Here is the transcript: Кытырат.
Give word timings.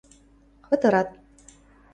Кытырат. 0.65 1.09